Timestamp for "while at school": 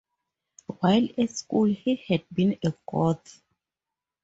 0.79-1.65